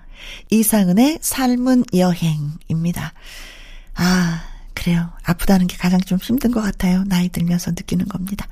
[0.50, 3.14] 이상은의 삶은 여행입니다.
[3.94, 4.42] 아,
[4.74, 5.10] 그래요.
[5.24, 7.04] 아프다는 게 가장 좀 힘든 것 같아요.
[7.04, 8.46] 나이 들면서 느끼는 겁니다.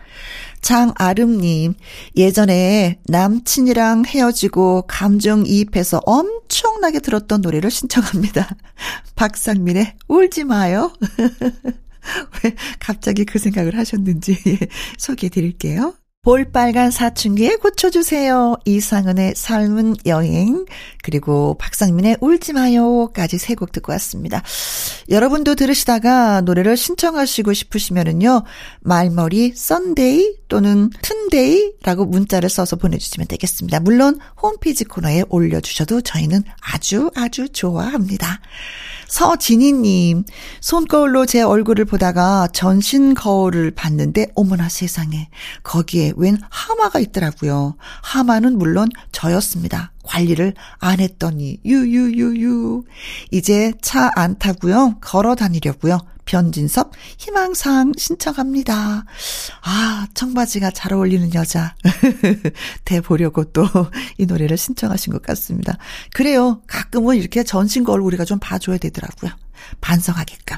[0.60, 1.74] 장아름님,
[2.16, 8.48] 예전에 남친이랑 헤어지고 감정이입해서 엄청나게 들었던 노래를 신청합니다.
[9.16, 10.92] 박상민의 울지 마요.
[12.44, 14.36] 왜 갑자기 그 생각을 하셨는지
[14.98, 15.94] 소개해 드릴게요.
[16.22, 18.56] 볼빨간 사춘기에 고쳐주세요.
[18.64, 20.66] 이상은의 삶은 여행,
[21.02, 24.42] 그리고 박상민의 울지 마요까지 세 곡 듣고 왔습니다.
[25.08, 28.42] 여러분도 들으시다가 노래를 신청하시고 싶으시면은요,
[28.80, 33.80] 말머리 Sunday 또는 튼데이라고 문자를 써서 보내주시면 되겠습니다.
[33.80, 38.40] 물론 홈페이지 코너에 올려주셔도 저희는 아주 아주 좋아합니다.
[39.08, 40.24] 서진희님,
[40.60, 45.28] 손거울로 제 얼굴을 보다가 전신 거울을 봤는데, 어머나 세상에,
[45.62, 47.76] 거기에 웬 하마가 있더라고요.
[48.02, 49.92] 하마는 물론 저였습니다.
[50.04, 52.84] 관리를 안 했더니, 유유유유.
[53.30, 54.96] 이제 차 안 타고요.
[55.00, 55.98] 걸어 다니려고요.
[56.28, 59.04] 변진섭 희망사항 신청합니다.
[59.62, 61.74] 아, 청바지가 잘 어울리는 여자.
[62.84, 63.66] 대 보려고 또
[64.18, 65.78] 이 노래를 신청하신 것 같습니다.
[66.12, 66.60] 그래요.
[66.66, 69.30] 가끔은 이렇게 전신 걸 우리가 좀 봐줘야 되더라고요.
[69.80, 70.56] 반성하게끔.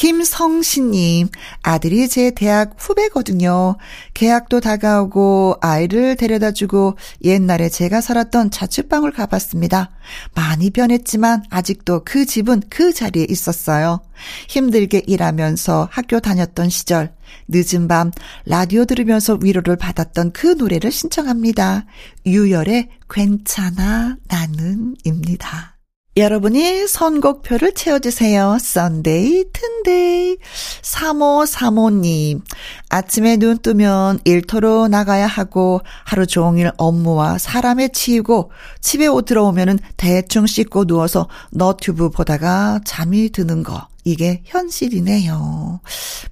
[0.00, 1.28] 김성신님,
[1.62, 3.76] 아들이 제 대학 후배거든요.
[4.14, 9.90] 계약도 다가오고 아이를 데려다 주고 옛날에 제가 살았던 자취방을 가봤습니다.
[10.34, 14.00] 많이 변했지만 아직도 그 집은 그 자리에 있었어요.
[14.48, 17.12] 힘들게 일하면서 학교 다녔던 시절,
[17.48, 18.10] 늦은 밤
[18.46, 21.84] 라디오 들으면서 위로를 받았던 그 노래를 신청합니다.
[22.24, 25.69] 유열의 괜찮아 나는입니다.
[26.16, 28.58] 여러분이 선곡표를 채워주세요.
[28.60, 30.38] Sunday, 튼데이.
[30.82, 32.42] 3535님.
[32.88, 40.46] 아침에 눈 뜨면 일터로 나가야 하고 하루 종일 업무와 사람에 치이고 집에 오 들어오면은 대충
[40.46, 43.86] 씻고 누워서 너튜브 보다가 잠이 드는 거.
[44.02, 45.80] 이게 현실이네요.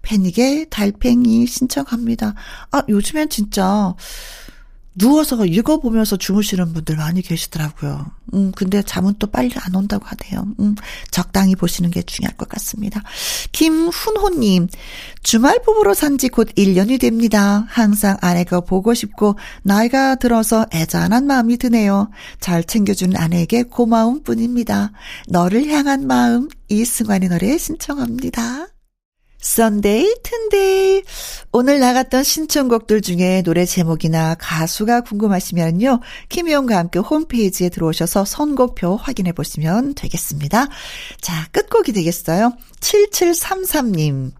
[0.02, 2.34] 패닉의 달팽이 신청합니다.
[2.72, 3.94] 아, 요즘엔 진짜
[4.98, 8.06] 누워서 읽어보면서 주무시는 분들 많이 계시더라고요.
[8.34, 10.46] 음, 근데 잠은 또 빨리 안 온다고 하네요.
[10.60, 10.74] 음,
[11.10, 13.02] 적당히 보시는 게 중요할 것 같습니다.
[13.52, 14.68] 김훈호님,
[15.22, 17.64] 주말 부부로 산 지 곧 1년이 됩니다.
[17.68, 22.10] 항상 아내가 보고 싶고, 나이가 들어서 애잔한 마음이 드네요.
[22.40, 24.92] 잘 챙겨준 아내에게 고마울 뿐입니다.
[25.28, 28.66] 너를 향한 마음, 이승환의 노래 신청합니다.
[29.40, 31.02] Sunday 튼데이
[31.52, 36.00] 오늘 나갔던 신청곡들 중에 노래 제목이나 가수가 궁금하시면요.
[36.28, 40.66] 김혜영과 함께 홈페이지에 들어오셔서 선곡표 확인해 보시면 되겠습니다.
[41.20, 42.52] 자, 끝곡이 되겠어요.
[42.80, 44.32] 7733님.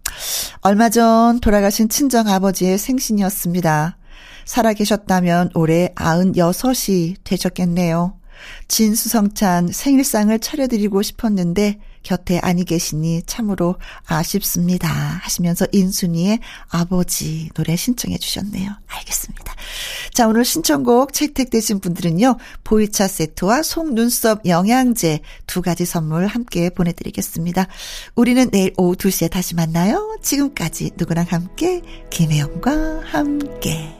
[0.61, 3.97] 얼마 전 돌아가신 친정 아버지의 생신이었습니다.
[4.45, 8.19] 살아계셨다면 올해 96이 되셨겠네요.
[8.67, 13.75] 진수성찬 생일상을 차려드리고 싶었는데 곁에 아니 계시니 참으로
[14.05, 14.89] 아쉽습니다.
[14.89, 16.39] 하시면서 인순이의
[16.69, 18.71] 아버지 노래 신청해 주셨네요.
[18.87, 19.55] 알겠습니다.
[20.13, 27.67] 자, 오늘 신청곡 채택되신 분들은요, 보이차 세트와 속눈썹 영양제 두 가지 선물 함께 보내드리겠습니다.
[28.15, 30.17] 우리는 내일 오후 2시에 다시 만나요.
[30.21, 33.98] 지금까지 누구랑 함께, 김혜영과 함께.